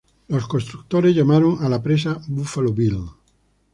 [0.29, 3.05] Los constructores llamaron a la presa Buffalo Bill.